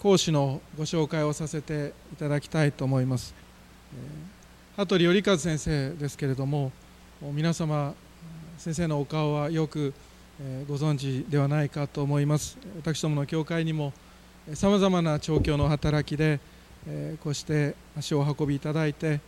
[0.00, 3.34] 講師のご紹介をさせていただきたいと思います、
[4.74, 6.72] 羽鳥頼和先生ですけれども
[7.34, 7.92] 皆様
[8.56, 9.92] 先生のお顔はよく
[10.66, 12.56] ご存知ではないかと思います。
[12.78, 13.92] 私どもの教会にも
[14.54, 16.40] さまざまな調教の働きで
[17.22, 19.20] こうして足を運びいただいて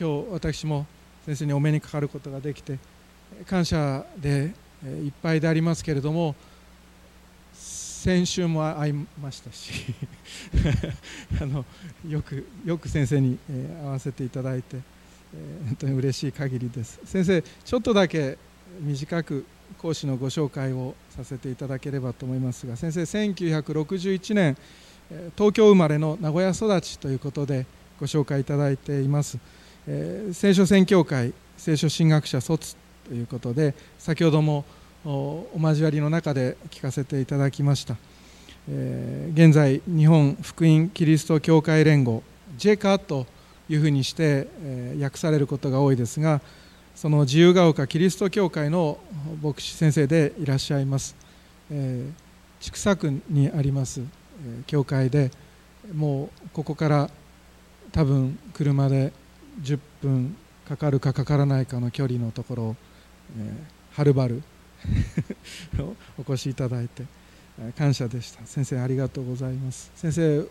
[0.00, 0.86] 今日私も
[1.26, 2.78] 先生にお目にかかることができて
[3.46, 4.54] 感謝で
[5.04, 6.34] いっぱいでありますけれども
[8.02, 9.70] 先週も会いましたし
[11.40, 11.64] あの
[12.08, 14.80] よくよく先生に、え、会わせていただいて、え、
[15.66, 16.98] 本当に嬉しい限りです。
[17.04, 18.38] 先生ちょっとだけ
[18.80, 19.46] 短く
[19.78, 24.56] 講師のご紹介をさせていただければと思いますが先生1961年
[25.36, 27.66] 東京生まれの名古屋育ちということで
[28.00, 29.38] ご紹介いただいています、
[29.86, 32.74] え、聖書宣教会聖書神学者卒
[33.06, 34.64] ということで先ほども
[35.04, 37.96] お交わりの中で聞かせていただきました、
[38.68, 42.22] えー、現在日本福音キリスト教会連合
[42.56, 43.26] JCA と
[43.68, 46.40] いうふうにして、えー、訳されることが多いですが
[46.94, 48.98] その自由が丘キリスト教会の
[49.42, 51.16] 牧師先生でいらっしゃいます、
[51.72, 52.12] えー、
[52.60, 54.04] 千種区にあります、え、
[54.68, 55.32] 教会で
[55.92, 57.10] もうここから
[57.90, 59.12] 多分車で
[59.62, 60.36] 10分
[60.68, 62.76] かかるかかからないかの距離のところを、
[63.36, 63.52] え、
[63.94, 64.42] はるばる
[66.18, 67.04] お越しいただいて
[67.76, 68.44] 感謝でした。
[68.46, 69.90] 先生ありがとうございます。
[69.94, 70.44] 先生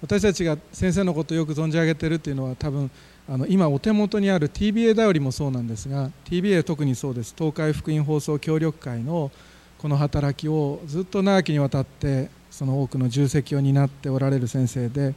[0.00, 2.90] 私たちが先生のことをよく存じ上げているというのは多分
[3.28, 7.34] あの今お手元にある TBA だよりもそうなんですが TBA 特にそうです。
[7.36, 9.30] 東海福音放送協力会の
[9.78, 15.14] この働きをずっと長きにわたってその多くの重責を担っておられる先生で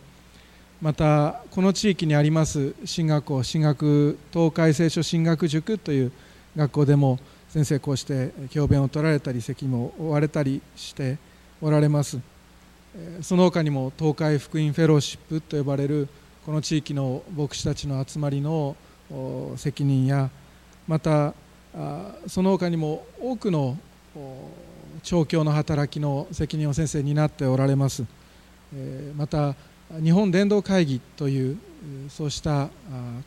[0.82, 6.12] またこの地域にあります進学校進学東海聖書進学塾という
[6.56, 11.18] 学校でも先生こうして教鞭を取られたり責務を負われたりして
[11.62, 12.20] おられます。
[13.22, 16.08] その他にも東海福音フェローシップと呼ばれる
[16.46, 18.76] この地域の牧師たちの集まりの
[19.58, 20.30] 責任や
[20.88, 21.34] また
[22.28, 23.78] その他にも多くの
[25.04, 28.06] 調教の働きの責任を先生になっておられます。
[29.18, 29.56] また
[30.04, 31.58] 日本伝道会議という
[32.10, 32.70] そうした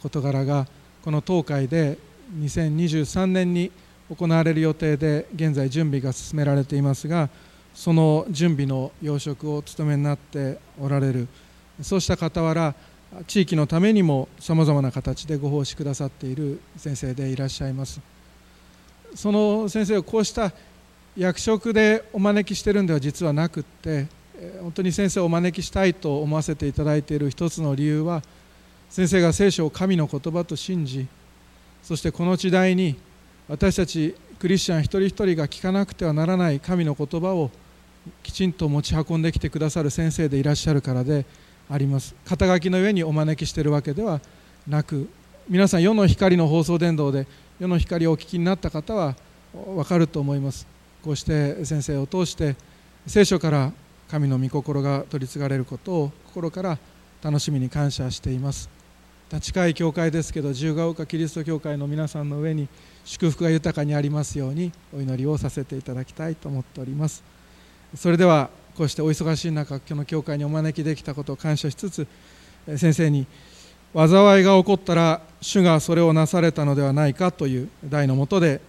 [0.00, 0.66] 事柄が
[1.02, 1.98] この東海で
[2.38, 3.72] 2023年に
[4.16, 7.28] 行われる予定で現在準備が進められていますが
[7.74, 11.28] その準備の要職をお務めになっておられる
[11.80, 12.74] そうした傍ら
[13.26, 18.00] 地域のためにもさまざまな形でご奉仕くださっている先生でいらっしゃいます。
[19.14, 20.52] その先生をこうした
[21.16, 24.06] 役職でお招きしてるんでは実はなくって
[24.60, 28.22] 本当に先生をお招きしたいと思わせていただいている一つの理由は
[28.88, 31.06] 先生が聖書を神の言葉と信じ
[31.82, 32.96] そしてこの時代に
[33.52, 37.50] 私たちクリスチャン一人一人が聞かなくてはならない神の言葉を
[38.22, 41.26] きちんと持ち運んできてくださる先生でいらっしゃるからで
[41.68, 42.14] あります。
[42.24, 44.22] 肩書きの上にお招きしているわけでは
[44.66, 45.06] なく
[45.50, 47.26] 皆さん世の光の放送伝道で
[47.60, 49.16] 世の光をお聞きになった方は
[49.52, 50.66] 分かると思います。
[51.02, 52.56] こうして先生を通して
[53.06, 53.70] 聖書から
[54.08, 56.78] 神の御心が取り継がれることを心から
[57.22, 58.70] 楽しみに感謝しています。
[59.40, 62.68] 近い教会ですけど自由が丘キリスト教会の皆さんの上に
[63.04, 67.22] 祝福が豊かにありますようにお祈りをさせていただきたいと思っております。
[67.96, 72.06] それではこうしてお忙しい中今日の教会にお招きできたことを感謝しつつ
[72.76, 73.26] 先生に
[73.94, 78.60] 災いが起こったら主がそれをなされたのではないかという題のもとで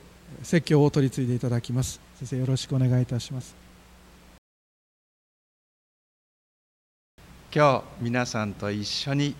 [0.42, 2.02] 説教を取り次いでいただきます。
[2.20, 3.56] 先生よろしくお願いいたします。
[7.56, 9.36] 今日皆さんと一緒に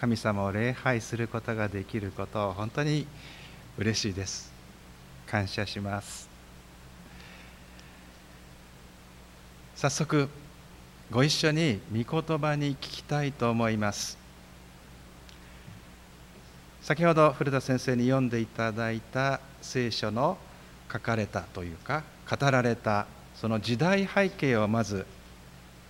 [0.00, 3.06] 神様を礼拝することができることを本当に
[3.76, 4.52] 嬉しいです。
[5.26, 6.28] 感謝します。
[9.74, 10.28] 早速
[11.10, 14.16] ご一緒に御言葉に聞きたいと思います。
[16.82, 20.38] 先ほど古田先生に読んでいただいた聖書の
[20.92, 25.04] 書かれたというか語られたその時代背景をまず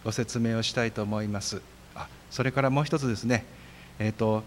[0.02, 1.60] ご説明をしたいと思います。
[1.94, 3.57] あそれからもう一つですね。
[3.98, 4.42] え、ー、と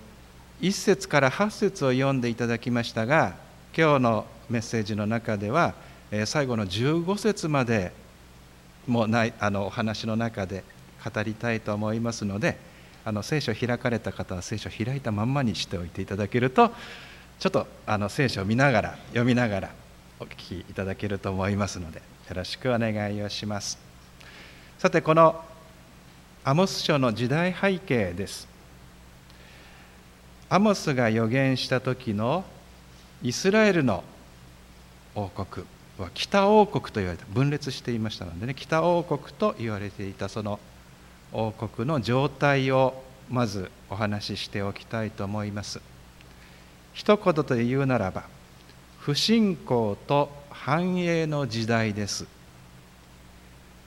[0.62, 3.36] 1節から8節を読んでいただきましたが
[3.76, 5.74] 今日のメッセージの中では
[6.12, 7.92] え最後の15節まで
[8.88, 10.64] もないあのお話の中で
[11.04, 12.58] 語りたいと思いますので
[13.06, 16.72] あの聖書開かれた方は聖書開いたまんまにしておいていただけると
[17.40, 19.70] ちょっとあの聖書を見ながら読みながら
[20.20, 23.80] お聞きいただけると思いますのでよろしくお願いをします。
[24.78, 25.44] さてこの
[26.44, 28.51] アモス書の時代背景です。
[30.54, 32.44] アモスが予言した時の
[33.24, 34.04] イスラエルの
[35.16, 35.66] 王国
[35.98, 40.60] は北王国と言われた分裂していましたのでね北王国と言われていたその
[41.32, 45.80] 王国の状態をまずお話ししておきたいと思います。
[46.92, 48.24] 一言で言うならば
[49.00, 52.26] 不信仰と繁栄の時代です。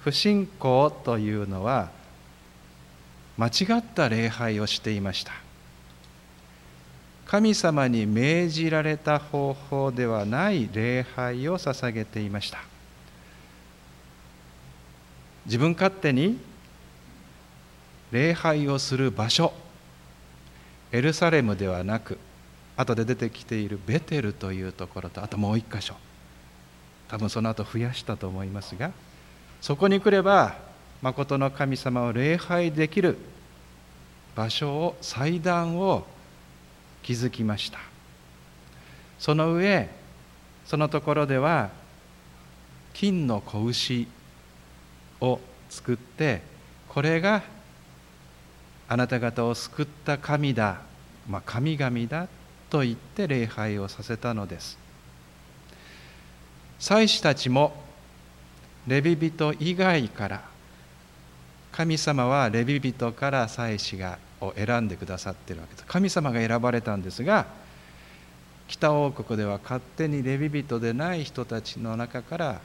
[0.01, 1.91] 不信仰というのは
[3.37, 3.51] 間違
[3.81, 5.44] った礼拝をしていました。
[7.27, 12.59] 神様に命じられた方法ではない礼拝を捧げていました。
[15.47, 16.39] 自分勝手に
[18.11, 19.53] 礼拝をする場所
[20.93, 22.19] エルサレムではなく
[22.77, 25.95] 後で出てきているベテルというところとあともう一箇所
[27.09, 28.93] 多分その後増やしたと思いますが
[29.61, 30.57] そこに来れば
[31.03, 33.19] 誠の神様を礼拝できる
[34.35, 36.07] 場所を祭壇を
[37.05, 37.79] 築きました。
[39.19, 39.89] その上
[40.65, 41.71] そのところでは
[42.95, 44.09] 金の子牛
[45.21, 46.43] を作って
[46.89, 47.43] これが
[48.89, 50.81] あなた方を救った神だ、
[51.29, 52.29] まあ、神々だ
[52.71, 54.79] と言って礼拝をさせたのです。
[56.79, 57.73] 祭司たちも
[58.87, 60.45] レビ人以外から
[61.73, 65.87] 神様はレビ人から祭司がを選んでくださっているわけです。
[65.87, 67.47] 神様が選ばれたんですが
[68.69, 72.61] 北王国では勝手にレビ人でない人たちの中から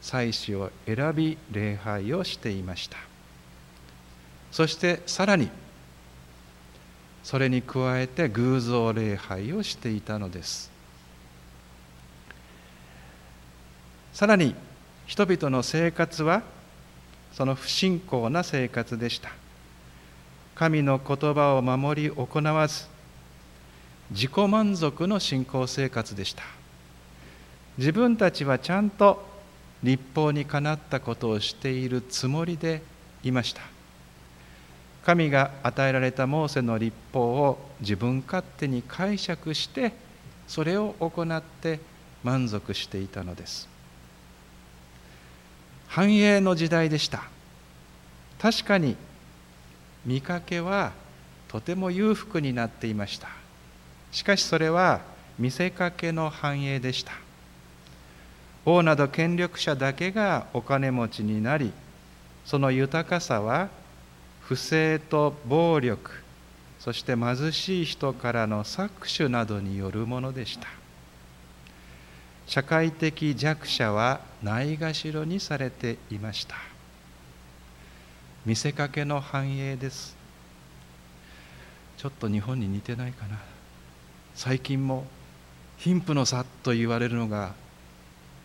[0.00, 2.96] 祭司を選び礼拝をしていました。
[4.52, 5.50] そしてさらに
[7.22, 10.70] それに加えて偶像礼拝をしていたのです。
[14.12, 14.54] さらに
[15.06, 16.42] 人々の生活は
[17.32, 19.30] その不信仰な生活でした。
[20.54, 22.86] 神の言葉を守り行わず
[24.10, 26.44] 自己満足の信仰生活でした。
[27.76, 29.26] 自分たちはちゃんと
[29.82, 32.82] 立法にかなったことをしているつもりで
[33.22, 33.62] いました。
[35.04, 39.92] 神が与えられたモーセの立法を自分勝手に解釈して
[40.46, 41.80] それを行って
[42.22, 43.68] 満足していたのです。
[45.88, 47.24] 繁栄の時代でした。
[48.40, 48.96] 確かに
[50.04, 50.92] 見かけは
[51.48, 53.28] とても裕福になっていました。
[54.12, 55.00] しかしそれは
[55.38, 57.12] 見せかけの繁栄でした。
[58.64, 61.70] 王など権力者だけがお金持ちになり
[62.44, 63.68] その豊かさは
[64.40, 66.10] 不正と暴力
[66.78, 70.66] そして貧しい人からの搾取などによるものでした。
[72.46, 76.73] 社会的弱者はないがしろにされていました。
[78.46, 80.14] 見せかけの繁栄です。
[81.96, 83.38] ちょっと日本に似てないかな。
[84.34, 85.06] 最近も
[85.78, 87.54] 貧富の差と言われるのが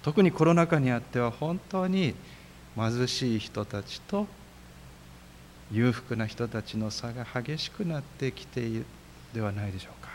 [0.01, 2.15] 特にコロナ禍にあっては本当に
[2.77, 4.27] 貧しい人たちと
[5.71, 8.85] 裕福な人たちの差が激しくなってきている
[9.33, 10.09] ではないでしょうか。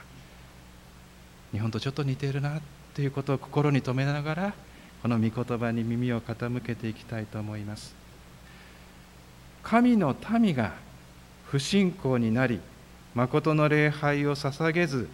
[1.52, 2.60] 日本とちょっと似ているな
[2.94, 4.54] ということを心に留めながら
[5.02, 8.03] この御言葉に耳を傾けていきたいと思います。
[9.64, 10.72] 神の民が
[11.46, 12.60] 不信仰になり
[13.14, 15.08] 誠の礼拝を捧げず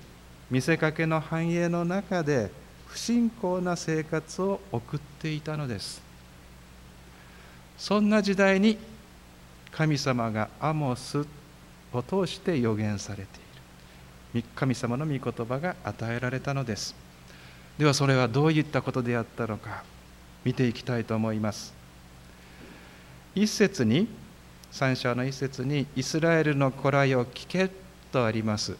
[0.50, 2.50] 見せかけの繁栄の中で
[2.88, 6.02] 不信仰な生活を送っていたのです。
[7.78, 8.76] そんな時代に
[9.70, 11.24] 神様がアモス
[11.92, 14.44] を通して予言されている。
[14.56, 16.96] 神様の御言葉が与えられたのです。
[17.78, 19.84] ではそれはどういったことであったのか
[20.44, 21.72] 見ていきたいと思います。
[23.36, 24.08] 一節に
[24.70, 27.70] 三章の一節に「イスラエルの子らよ聞け」
[28.12, 28.76] とあります。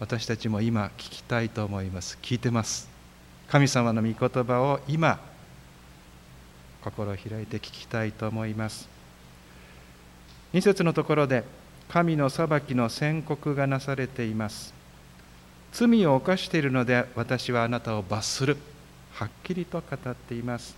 [0.00, 2.18] 私たちも今聞きたいと思います。
[2.20, 2.88] 聞いてます。
[3.48, 5.20] 神様の御言葉を今
[6.82, 8.88] 心を開いて聞きたいと思います。
[10.54, 11.44] 2節のところで
[11.88, 14.74] 神の裁きの宣告がなされています。
[15.72, 18.56] 罪を犯しているので私はあなたを罰する。
[19.14, 20.74] はっきりと語っています。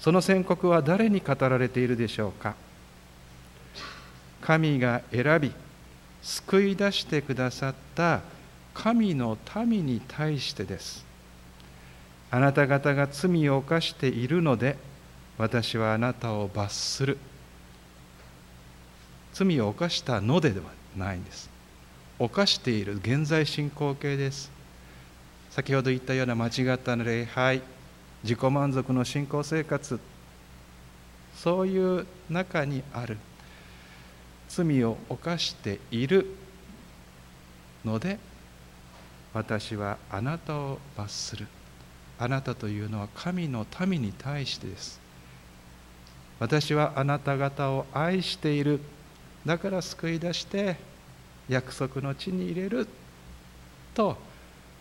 [0.00, 2.54] その宣告は誰に語られているでしょうか？
[4.48, 5.52] 神が選び
[6.22, 8.22] 救い出してくださった
[8.72, 11.04] 神の民に対してです。
[12.30, 14.78] あなた方が罪を犯しているので
[15.36, 17.18] 私はあなたを罰する。
[19.34, 21.50] 罪を犯したのでではないんです。
[22.18, 24.50] 犯している現在進行形です。
[25.50, 27.60] 先ほど言ったような間違った礼拝
[28.22, 30.00] 自己満足の信仰生活
[31.36, 33.18] そういう中にある
[34.48, 36.26] 罪を犯している
[37.84, 38.18] ので
[39.34, 41.46] 私はあなたを罰する。
[42.18, 45.00] あなたというのは神の民に対してです。
[46.40, 48.80] 私はあなた方を愛している。
[49.46, 50.76] だから救い出して
[51.48, 52.88] 約束の地に入れる
[53.94, 54.16] と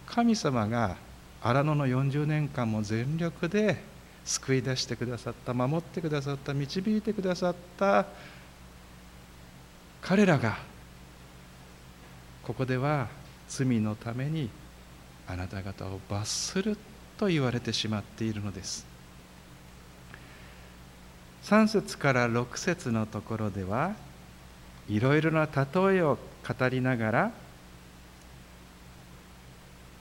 [0.06, 0.96] 神様が
[1.42, 3.82] 荒野の40年間も全力で
[4.26, 8.06] 救い出してくださった守ってくださった導いてくださった
[10.02, 10.58] 彼らが
[12.44, 13.08] ここでは
[13.50, 14.50] 罪のために
[15.28, 16.78] あなた方を罰する
[17.18, 18.86] と言われてしまっているのです。
[21.44, 23.96] 3節から6節のところでは
[24.90, 27.32] いろいろな例えを語りながら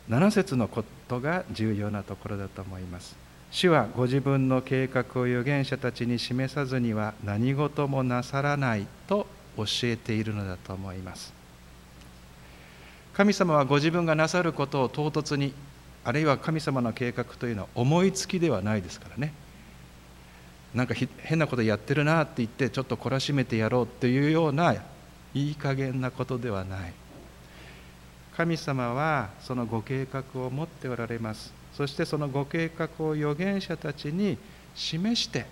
[0.08, 3.16] 7節のことが重要なところだと思います。
[3.50, 11.32] 主はご自分の計画を預言者たちに示さずには何事もなさらないと教えているのだと思います。
[13.14, 15.54] 神様はご自分がなさることを唐突に
[16.04, 19.32] あるいは神様の計画というのは思いつきではないですからね。
[20.74, 24.74] なんか変なことやってるなって言ってちょっと懲らしめてやろうっていうような
[25.34, 26.92] いい加減なことではない。
[28.36, 31.54] 神様はそのご計画を持っておられます。
[31.72, 34.36] そしてそのご計画を預言者たちに
[34.74, 35.46] 示して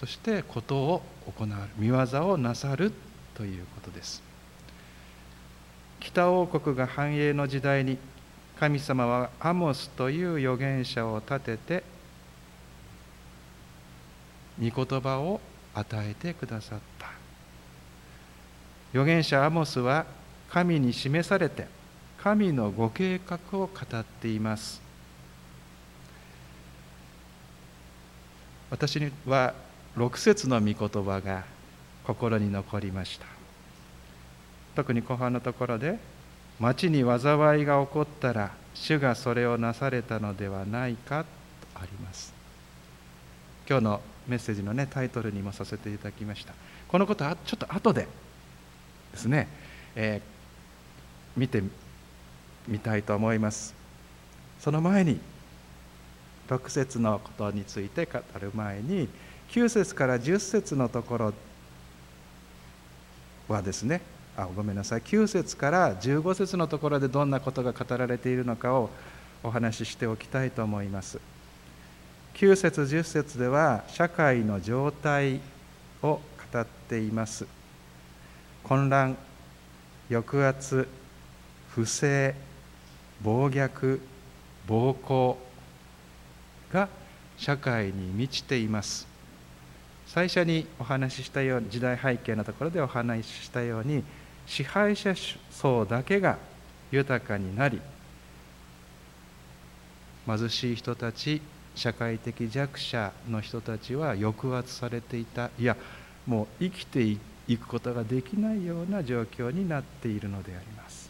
[0.00, 1.02] そしてことを
[1.36, 1.98] 行う見業
[2.30, 2.90] をなさる
[3.34, 4.22] ということです。
[6.00, 7.98] 北王国が繁栄の時代に
[8.58, 11.84] 神様はアモスという預言者を立てて
[14.58, 15.38] 御言葉を
[15.74, 17.10] 与えてくださった。
[18.92, 20.06] 預言者アモスは
[20.48, 21.68] 神に示されて
[22.22, 24.80] 神のご計画を語っています。
[28.70, 29.52] 私には
[29.96, 31.44] 6節の御言葉が
[32.04, 33.26] 心に残りました。
[34.74, 35.98] 特に後半のところで
[36.58, 41.24] 町に災いが起こったら主がそれをなされたのではないか
[41.74, 42.32] とあります。
[43.68, 46.54] 今日のメッセージのねタイトルにもさせていただきました。
[46.88, 48.06] このことはちょっと後で
[49.12, 49.48] ですね、
[49.96, 51.62] えー、見て
[52.68, 53.74] みたいと思います。
[54.60, 55.18] その前に
[56.48, 59.08] 6節のことについて語る前に
[59.50, 61.34] 9節から10節のところ
[63.48, 64.00] はですね。
[64.36, 65.00] あごめんなさい。
[65.00, 68.90] 9節から15節のところでどんなことが語られているのかを
[69.42, 71.18] お話ししておきたいと思います。
[72.34, 75.40] 9節10節では社会の状態
[76.02, 76.20] を
[76.52, 77.44] 語っています。
[78.62, 79.16] 混乱
[80.08, 80.86] 抑圧
[81.70, 82.34] 不正
[83.20, 84.00] 暴虐
[84.68, 85.38] 暴行
[86.72, 86.88] が
[87.36, 89.09] 社会に満ちています。
[90.12, 94.02] 最初にお話ししたように時代背景のところでお話ししたように
[94.44, 95.14] 支配者
[95.52, 96.36] 層だけが
[96.90, 97.80] 豊かになり
[100.26, 101.40] 貧しい人たち
[101.76, 105.50] 社会的弱者の人たちは抑圧されていた。
[105.56, 105.76] いや
[106.26, 107.18] もう生きてい
[107.56, 111.08] くことができないような状況になっているのであります。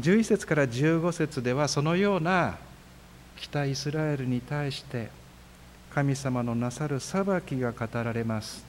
[0.00, 2.56] 11節から15節ではそのような
[3.36, 5.10] 北イスラエルに対して
[5.94, 8.64] 神様のなさる裁きが語られます。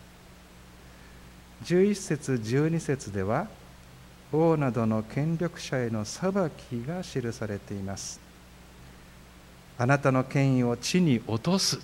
[1.63, 3.47] 11節12節では
[4.31, 8.19] 王などの権力者への裁きが記されています。
[9.79, 11.79] あなたの権威を地に落とす。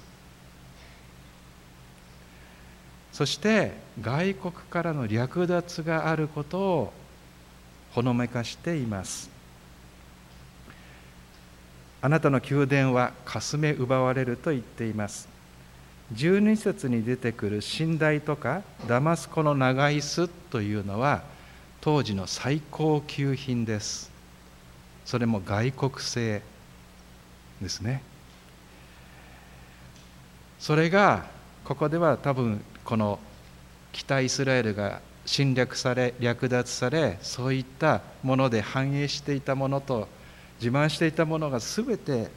[3.12, 6.94] そして外国からの略奪があることを
[7.94, 9.28] ほのめかしています。
[12.00, 15.31] あなたの宮殿はかすめ奪われると言っています。
[16.14, 21.24] 12節に出てくる寝台とかダマスコの長椅子というのは
[21.80, 24.12] 当時の最高級品です。
[25.06, 26.42] それも外国製
[27.62, 28.02] ですね。
[30.60, 31.26] それが
[31.64, 33.20] ここでは多分この
[33.92, 40.08] 北イスラエルが侵略され略奪されそういったもので繁栄していたものと
[40.60, 42.30] 自慢していたものが全て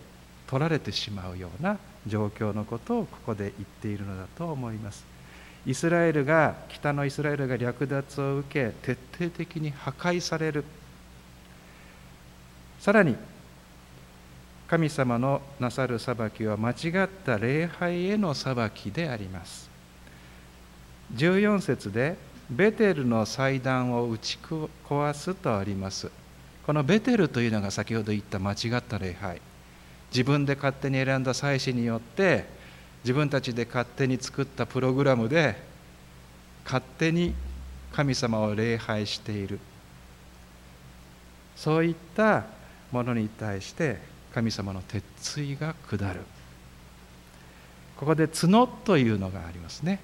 [0.46, 5.04] 取られてしまうような状況のことをここで言っているのだと思います。
[5.66, 10.64] イスラエルが北のイスラエルが略奪を受け徹底的に破壊される。
[12.78, 13.16] さらに
[14.68, 19.70] 神様のなさる裁きは間違った礼拝への裁きであります。
[21.14, 22.16] 14節で
[22.50, 26.10] ベテルの祭壇を打ち壊すとあります。
[26.66, 29.40] このベテルというのが先ほど言った間違った礼拝。
[30.14, 32.44] 自分で勝手に選んだ祭司によって
[33.02, 35.56] 自分たちで勝手に作ったプログラムで
[36.64, 37.34] 勝手に
[37.92, 39.58] 神様を礼拝している。
[41.56, 42.44] そういった
[42.92, 43.98] ものに対して
[44.32, 46.20] 神様の鉄槌が下る。
[47.96, 49.98] ここで角というのがありますね。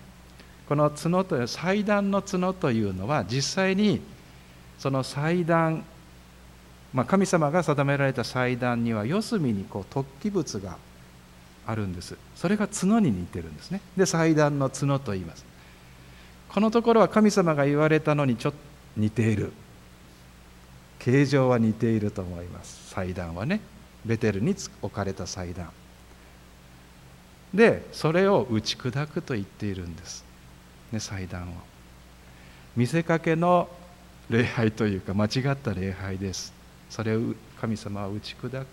[0.69, 4.01] この角という祭壇の角というのは実際に
[4.79, 5.85] その祭壇、
[6.93, 10.77] まあ、神様が定められた祭壇には四隅にこう突起物が
[11.67, 12.17] あるんです。
[12.35, 13.81] それが角に似てるんですね。
[13.97, 15.45] で祭壇の角と言います。
[16.49, 18.59] このところは神様が言われたのにちょっと
[18.97, 19.53] 似ている。
[20.99, 22.91] 形状は似ていると思います。
[22.91, 23.61] 祭壇はね。
[24.05, 25.71] ベテルに置かれた祭壇。
[27.55, 30.25] でそれを打ち砕くと言っているんです、
[30.93, 31.55] ね、祭壇を。
[32.77, 33.69] 見せかけの
[34.29, 36.60] 礼拝というか間違った礼拝です。
[36.91, 37.21] それを
[37.61, 38.67] 神様は打ち砕く。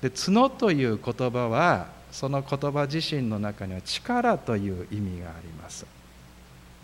[0.00, 5.86] で角という言葉はその言葉自身の中には力という意味があります。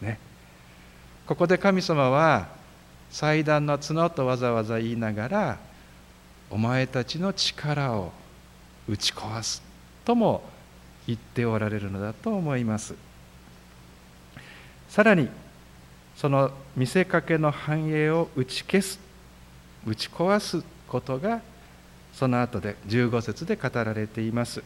[0.01, 0.19] ね。
[1.27, 2.49] ここで神様は
[3.11, 5.59] 祭壇の角とわざわざ言いながら
[6.51, 8.13] お前たちの力を
[8.89, 9.63] 打ち壊す
[10.05, 10.43] とも
[11.07, 12.95] 言っておられるのだと思います。
[14.89, 15.29] さらに
[16.17, 18.99] その見せかけの繁栄を打ち消す
[19.87, 21.41] 打ち壊すことが
[22.13, 24.63] その後で15節で語られています。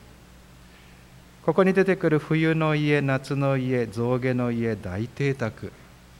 [1.44, 5.72] ここに出てくる冬の家夏の家象牙の家大邸宅。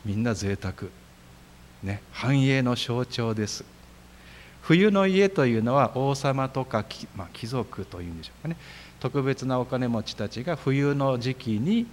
[0.05, 0.75] みんな贅沢。
[1.83, 3.65] ね繁栄の象徴です。
[4.62, 6.85] 冬の家というのは王様とか、
[7.15, 8.57] まあ、貴族というんでしょうかね。
[9.00, 11.87] 特別なお金持ちたちが冬の時期に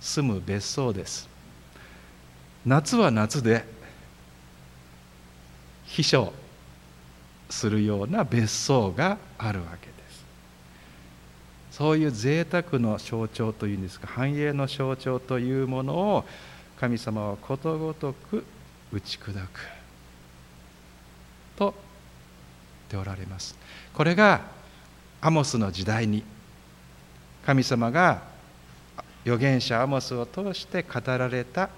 [0.00, 1.28] 住む別荘です。
[2.66, 3.64] 夏は夏で
[5.84, 6.32] 秘書
[7.48, 10.24] するような別荘があるわけです。
[11.72, 16.24] そういう贅沢の象徴というんですか繁栄の象徴というものを
[16.78, 18.44] 神様はことごとく
[18.92, 19.60] 打ち砕く
[21.56, 21.72] とっ
[22.88, 23.56] ておられます。
[23.94, 24.40] これが
[25.20, 26.22] アモスの時代に
[27.44, 28.22] 神様が
[29.24, 31.68] 預言者アモスを通して語られた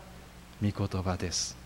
[0.62, 1.56] 御言葉です。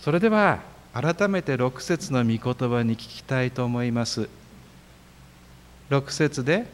[0.00, 0.60] それでは
[0.92, 4.28] 改めて6節の御言葉に聞きたいと思います。
[5.90, 6.66] 6節で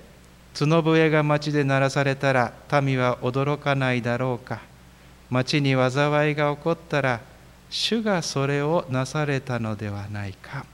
[0.59, 4.61] 角笛が町で鳴らされたら民は驚かないだろうか。
[5.31, 7.21] 町に災いが起こったら
[7.71, 10.65] 主がそれをなされたのではないか。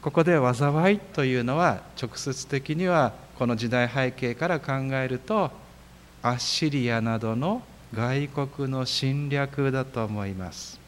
[0.00, 5.50] ここで災いというのは直接的にはこの時代背景から考えると
[6.22, 7.62] アッシリアなどの
[7.94, 10.80] 外国の侵略だと思います。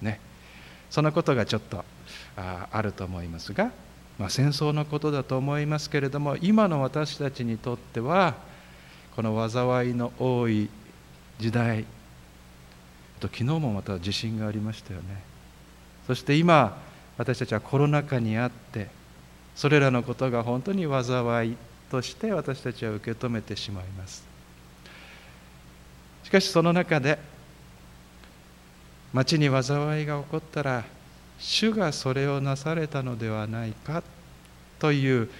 [0.00, 0.20] ね、
[0.90, 1.84] そのことがちょっと
[2.36, 3.70] ああると思いますが、
[4.18, 8.34] まあ、戦争のことだと思いますけれども今の私たちにとっては
[9.16, 10.68] この災いの多い
[11.38, 11.84] 時代
[13.20, 15.22] と昨日もまた地震がありましたよね。
[16.06, 16.80] そして今
[17.16, 18.88] 私たちはコロナ禍にあって
[19.54, 21.56] それらのことが本当に災い
[21.90, 24.37] として私たちは受け止めてしまいます。
[26.28, 27.18] しかしその中で
[29.14, 30.84] 町に災いが起こったら
[31.38, 34.02] 主がそれをなされたのではないか
[34.78, 35.30] という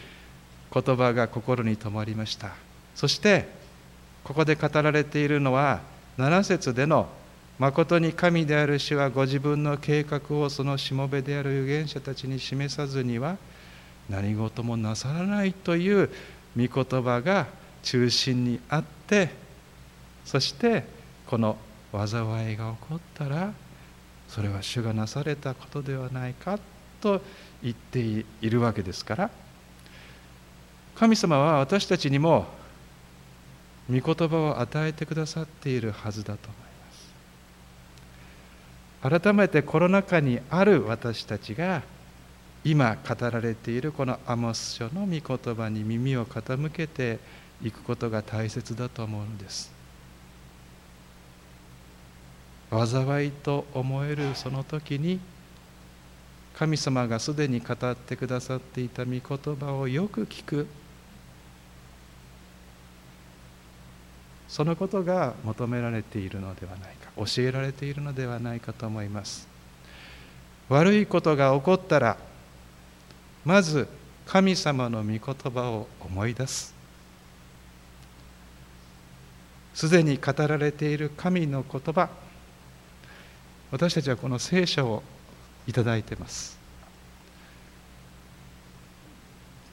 [0.72, 2.52] 言葉が心に留まりました。
[2.94, 3.50] そして
[4.24, 5.80] ここで語られているのは
[6.16, 7.06] 7節での
[7.58, 13.36] 誠に神である主はご自分の計画をそのしもべである預言者たちに示さずには
[14.08, 16.08] 何事もなさらないという
[16.56, 17.46] 御言葉が
[17.82, 19.46] 中心にあって
[20.28, 20.84] そして
[21.26, 21.56] この
[21.90, 23.54] 災いが起こったら
[24.28, 26.58] それは主がなされたことではないか
[27.00, 27.22] と
[27.62, 29.30] 言っているわけですから
[30.96, 32.46] 神様は私たちにも
[33.90, 36.56] 御言葉を与えてくださっているはずだと思
[39.10, 39.20] います。
[39.22, 41.82] 改めてコロナ禍にある私たちが
[42.64, 47.18] 今語られているこのアモス書の御言葉に耳を傾けて
[47.62, 49.77] いくことが大切だと思うんです。
[52.70, 55.20] 災いと思えるその時に
[56.58, 59.20] 神様がすでに語ってくださっていた御言
[59.56, 60.66] 葉をよく聞く。
[64.48, 67.10] そのことが求められているのではないか。
[67.16, 69.46] 教えられているのではないかと思います。
[70.68, 72.16] 悪いことが起こったら
[73.44, 73.86] まず
[74.26, 76.74] 神様の御言葉を思い出す。
[79.74, 82.08] すでに語られている神の言葉
[83.70, 85.02] 私たちはこの聖書を
[85.66, 86.58] いただいてます。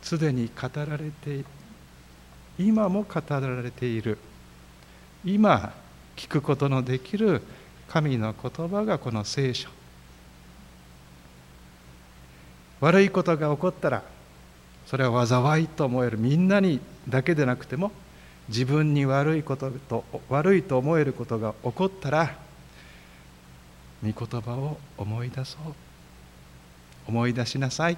[0.02, 1.44] すでに語られて
[2.60, 4.20] 今も語られている
[5.24, 5.74] 今
[6.16, 7.42] 聞くことのできる
[7.88, 9.70] 神の言葉がこの聖書。
[12.82, 14.04] 悪いことが起こったら
[14.86, 16.20] それは災いと思える。
[16.20, 17.92] みんなにだけでなくても
[18.50, 22.45] 自分に悪いことと悪いと思えることが起こったら
[24.04, 25.74] 御言葉を思い出そう。
[27.08, 27.98] 思い出しなさい。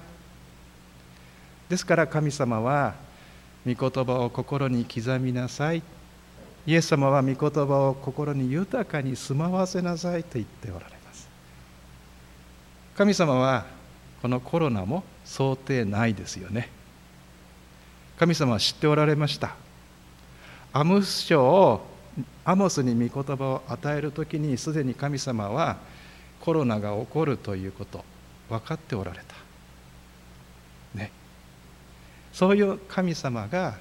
[1.68, 2.94] ですから神様は
[3.66, 5.82] 御言葉を心に刻みなさい。
[6.66, 11.28] イエス様は御言葉を心に豊かに住まわせなさいと言っておられます。
[12.96, 13.64] 神様は
[14.20, 16.68] このコロナも想定内ですよね。
[18.18, 19.54] 神様は知っておられました。
[20.72, 21.86] アムス書を
[22.44, 25.76] アモスに御言葉を与える時にすでに神様は
[26.40, 28.04] コロナが起こるということ
[28.48, 29.34] 分かっておられた。
[30.94, 31.10] ね。
[32.32, 33.76] そういう神様が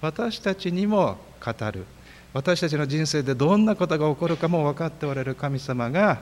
[0.00, 1.84] 私たちにも語る。
[2.32, 6.20] 私たちの人生でどんなことが起こるかも分かっておられる神様が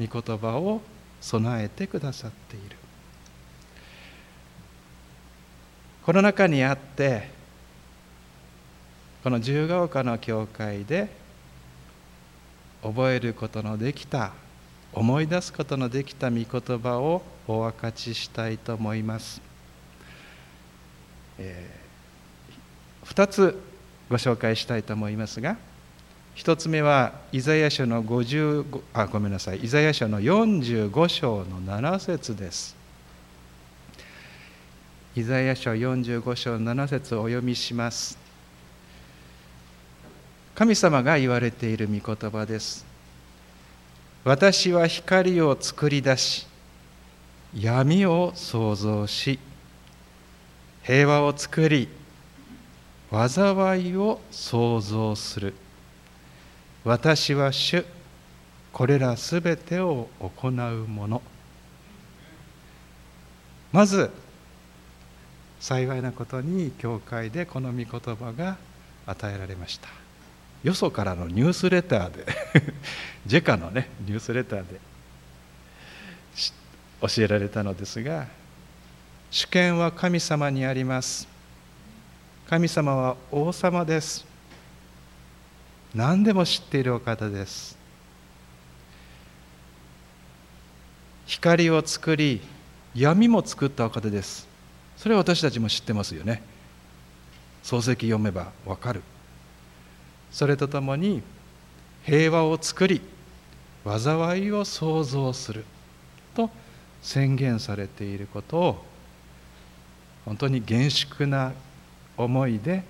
[0.00, 0.80] 御言葉を
[1.20, 2.76] 備えてくださっている。
[6.04, 7.41] この中にあって
[9.22, 11.08] この自由が丘の教会で
[12.82, 14.32] 覚えることのできた
[14.92, 19.40] 思い出すことのできた御言葉をお分かちしたいと思います、
[21.38, 23.62] えー、2つ
[24.10, 25.56] ご紹介したいと思いますが
[26.36, 29.58] 1つ目はイザヤ書の55あごめんなさい。
[29.58, 32.74] イザヤ書の45章の7節です。
[35.14, 38.21] イザヤ書45章7節をお読みします。
[40.54, 42.84] 神様が言われている御言葉です。
[44.24, 46.46] 私は光を作り出し
[47.58, 49.40] 闇を創造し
[50.84, 51.88] 平和を作り
[53.10, 55.54] 災いを創造する。
[56.84, 57.84] 私は主
[58.72, 60.52] これらすべてを行う
[60.86, 61.22] もの。
[63.72, 64.10] まず
[65.60, 68.56] 幸いなことに教会でこの御言葉が
[69.06, 70.01] 与えられました。
[70.62, 72.26] よそからのニュースレターで
[73.26, 74.80] ジェカのねニュースレターで
[77.00, 78.26] 教えられたのですが
[79.32, 81.26] 主権は神様にあります。
[82.50, 84.26] 神様は王様です。
[85.94, 87.78] 何でも知っているお方です。
[91.24, 92.42] 光を作り
[92.94, 94.46] 闇も作ったお方です。
[94.98, 96.42] それは私たちも知ってますよね。
[97.64, 99.02] 漱石読めばわかる。
[100.32, 101.22] それとともに
[102.04, 103.00] 平和を作り
[103.84, 105.64] 災いを創造する
[106.34, 106.50] と
[107.02, 108.84] 宣言されていることを
[110.24, 111.52] 本当に厳粛な
[112.16, 112.82] 思いで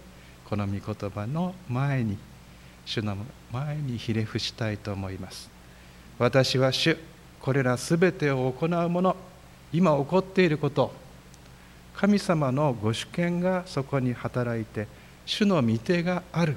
[0.44, 2.18] この御言葉の前に
[2.84, 3.16] 主の
[3.50, 5.48] 前にひれ伏したいと思います。
[6.18, 6.96] 私は主
[7.40, 9.16] これらすべてを行うもの
[9.72, 10.92] 今起こっていること
[11.94, 14.86] 神様のご主権がそこに働いて
[15.24, 16.56] 主の御手がある。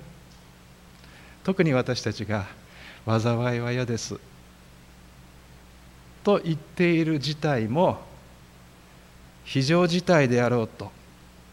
[1.46, 2.48] 特に私たちが
[3.06, 4.20] 災いは嫌です。
[6.24, 8.00] と言っている事態も
[9.44, 10.92] 非常事態であろうと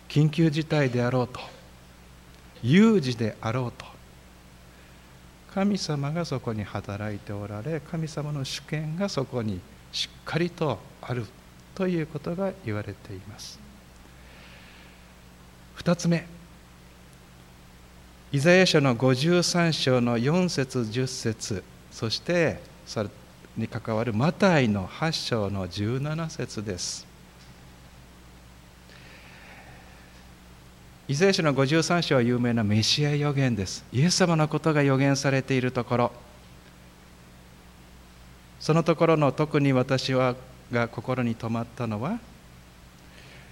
[0.08, 1.40] 緊急事態であろうと
[2.62, 3.84] 有事であろうと
[5.52, 9.60] 神様がそこに働いておられ神様の主権がそこに
[9.92, 11.26] しっかりとある
[11.74, 13.60] ということが言われています。
[15.76, 16.41] 2つ目。
[18.32, 23.10] イザヤ書の53章の4節10節そしてそれ
[23.58, 27.06] に関わるマタイの8章の17節です。
[31.06, 33.84] イザヤ書の53章は有名なメシア予言です。
[33.92, 36.12] イエス様のことが予言されているところ。
[38.60, 40.36] そのところの特に私は
[40.72, 42.18] が心に留まったのは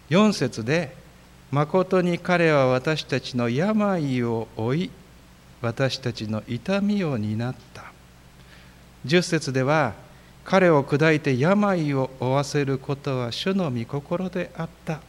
[0.09, 0.97] 4節で
[1.51, 4.91] 誠に彼は私たちの病を負い
[5.61, 7.93] 私たちの痛みを担った。
[9.05, 9.95] 10節では
[10.45, 15.01] 彼を砕いて病を負わせることは主の御心であった。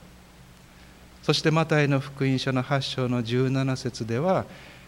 [1.21, 4.45] そしてマタイの福音書の8章の17節では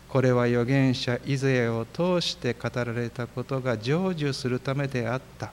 [0.09, 5.51] これは預言者イザヤを通して語られたことが成就するためであった。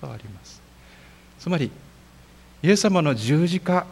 [0.00, 0.60] とあります。
[1.38, 1.70] つまり
[2.62, 3.86] イエス様の十字架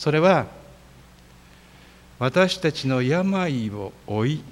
[0.00, 0.46] それは
[2.18, 4.42] 私たちの病を負い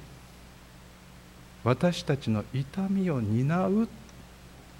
[1.65, 3.89] 私たちの痛みを担う、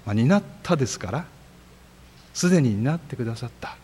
[0.05, 1.25] まあ、担ったですから
[2.35, 3.77] すでに担ってくださった。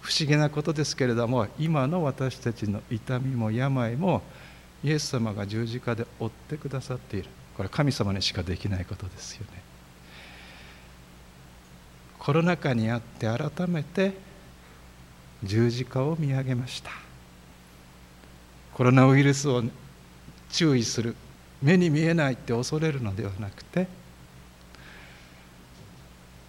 [0.00, 4.22] 不思議なことですけれども今の私たちの痛みも病も
[4.84, 7.28] イエス様が十字架で負ってくださっている。
[7.56, 9.60] これ神様にしかできないことですよね。
[12.20, 14.35] コロナ禍にあって改めて
[15.46, 16.90] 十字架を見上げました。
[18.76, 19.62] コロナウイルスを
[20.50, 21.16] 注意する
[21.62, 23.86] 目に見えないって恐れるのではなくて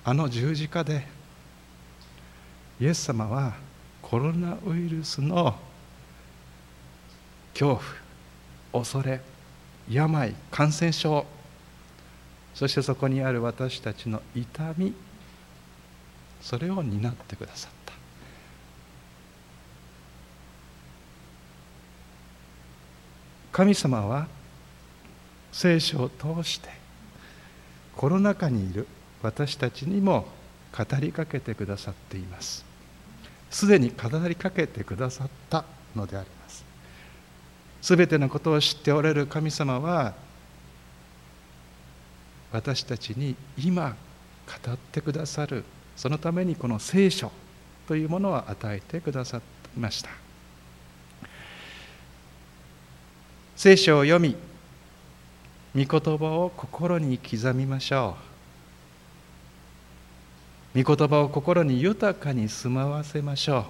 [0.04, 1.08] あの十字架で
[2.82, 3.54] イエス様は
[4.02, 5.56] コロナウイルスの
[7.54, 7.82] 恐
[8.74, 9.22] 怖恐れ
[9.90, 11.26] 病感染症
[12.54, 14.94] そしてそこにある私たちの痛み
[16.42, 17.77] それを担ってくださった。
[23.58, 24.28] 神様は
[25.52, 26.70] 聖書を通して
[27.96, 28.86] コロナ禍にいる
[29.24, 30.28] 私たちにも
[30.78, 32.64] 語りかけてくださっています。
[33.50, 35.66] すでに語りかけてくださった
[35.96, 36.64] のであります。
[37.82, 40.14] すべてのことを知っておられる神様は
[42.52, 43.96] 私たちに今
[44.66, 45.64] 語ってくださる。
[45.96, 47.32] そのためにこの聖書
[47.88, 49.42] というものを与えてください
[49.80, 50.27] ました。
[53.58, 54.36] 聖書を読み
[55.76, 58.16] 御言葉を心に刻みましょ
[60.76, 60.84] う。
[60.84, 63.64] 御言葉を心に豊かに住まわせましょう。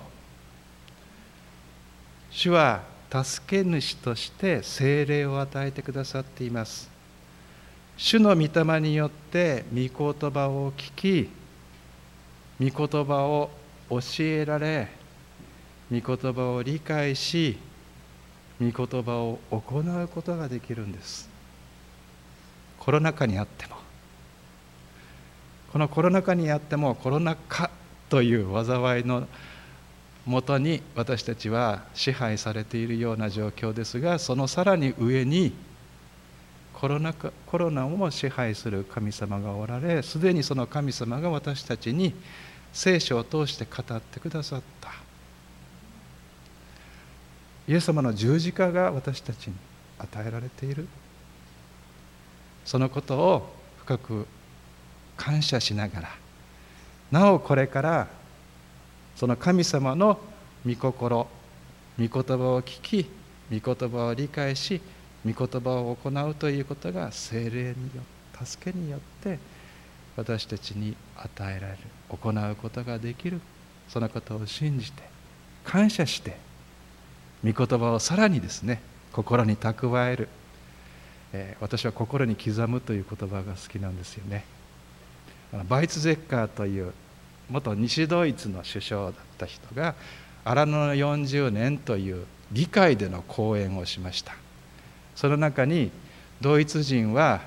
[2.31, 6.89] 主は助け主として精霊を与えてくださっています。
[7.95, 9.87] 主の御霊によって御言
[10.31, 11.29] 葉を聞き
[12.59, 13.49] 御言葉を
[13.89, 14.89] 教えられ
[15.89, 17.57] 御言葉を理解し
[18.61, 21.29] 御言葉を行うことができるんです。
[22.79, 23.77] コロナ禍にあっても。
[25.71, 27.69] このコロナ禍にあってもコロナ禍
[28.09, 29.27] という災いの
[30.25, 35.53] もとに私たちは支配されているような状況ですがそのさらに上に
[36.73, 42.13] コロナコロナを支配する神様がおられすでにその神様が私たちに
[42.73, 45.06] 聖書を通して語ってくださった。
[47.67, 49.55] イエス様の十字架が私たちに
[49.99, 50.87] 与えられている。
[52.65, 54.27] そのことを深く
[55.15, 56.09] 感謝しながら
[57.11, 58.07] なおこれから
[59.15, 60.19] その神様の
[60.65, 61.27] 御心
[61.97, 63.09] 御言葉を聞き
[63.49, 64.81] 御言葉を理解し
[65.25, 67.61] 御言葉を行うということが精霊に
[67.95, 69.39] よって助けによって
[70.15, 73.41] 私たちに与えられる行うことができる。
[73.89, 75.01] そのことを信じて
[75.63, 76.35] 感謝して
[77.45, 80.29] 御言葉をさらにですね心に蓄える、
[81.33, 84.45] えー、私は心に刻むという言葉が好きなんですよね。
[85.69, 86.93] バイツゼッカーという
[87.49, 89.95] 元西ドイツの首相だった人が
[90.43, 94.35] 荒野の40年という議会での講演をしました。
[95.15, 95.91] その中に
[96.41, 97.41] ドイツ人は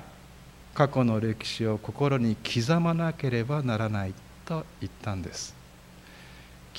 [0.73, 4.13] 過去の歴史を心に刻まなければならない
[4.45, 5.55] と言ったんです。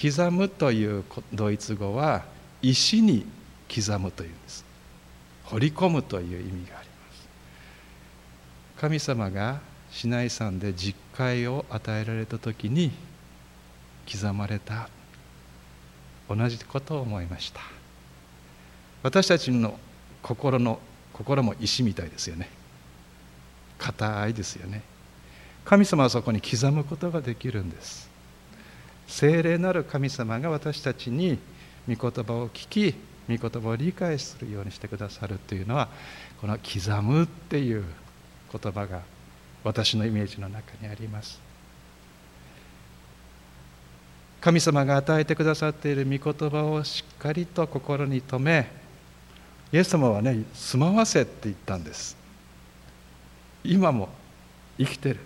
[0.01, 2.25] 刻むというドイツ語は
[2.63, 3.27] 石に
[3.75, 4.65] 刻むというんです。
[5.45, 7.29] 掘り込むという意味があります。
[8.79, 12.93] 神様が市内山で実会を与えられた時に
[14.11, 14.89] 刻まれた
[16.29, 17.61] 同じことを思いました。
[19.03, 19.79] 私たちの
[20.23, 20.79] 心の
[21.13, 22.49] 心も石みたいですよね。
[23.79, 24.83] 硬いですよね。
[25.65, 28.09] 神様はそこに刻むことができるんです。
[29.07, 31.39] 聖霊なる神様が私たちに
[31.89, 32.95] 御言葉を聞き
[33.29, 35.89] 御言葉を理解するようにしてくださるというのは
[36.41, 37.85] この「刻む」っていう
[38.53, 39.03] 言葉が
[39.65, 41.41] 私のイメージの中にあります。
[44.41, 48.69] 神様が与えてくださっている御言葉をしっかりと心に留め
[49.73, 52.17] イエス様はね住まわせって言ったんです。
[53.65, 54.09] 今も
[54.77, 55.21] 生きてる。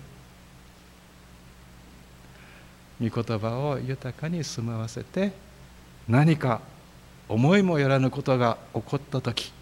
[3.00, 5.32] 御言葉を豊かに住まわせて
[6.08, 6.60] 何か
[7.28, 9.52] 思いもよらぬことが起こった時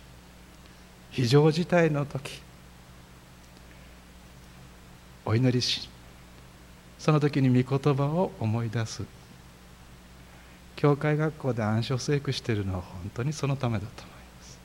[1.10, 2.42] 非常事態の時
[5.24, 5.88] お祈りし
[7.04, 9.04] その時に御言葉を思い出す。
[10.74, 14.58] 教会学校で暗唱聖句しているのは本当にそのためだと思います。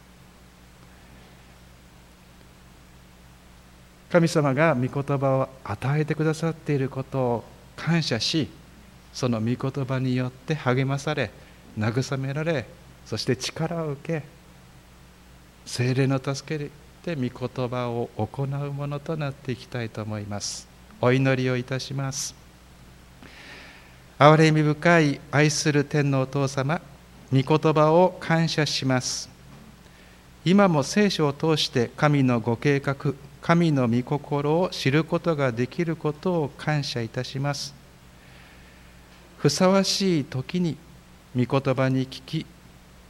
[4.10, 7.44] 神様が御言葉を与えてくださっていることを
[7.76, 8.48] 感謝し
[9.12, 11.32] その御言葉によって励まされ
[11.80, 12.65] 慰められ
[13.06, 14.24] そして力を受け
[15.65, 16.70] 精霊の助け
[17.06, 20.68] で御言葉を行うものとなっていきたいと思います。
[21.02, 22.36] お祈りをいたします。
[24.18, 26.82] 憐れみ深い愛する天のお父様
[27.32, 29.30] 御言葉を感謝します。
[30.44, 32.96] 今も聖書を通して神のご計画
[33.42, 37.74] 神の御心を知ることができることを感謝いたします。
[39.38, 40.76] ふさわしい時に
[41.36, 42.46] 御言葉に聞き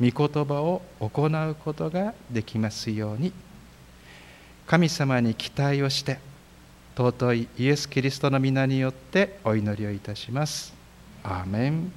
[0.01, 3.31] 御言葉を行うことができますように
[4.67, 6.19] 神様に期待をして
[6.95, 10.73] 尊いイエス・キリストの皆によってお祈りをいたします。
[11.23, 11.91] アーメン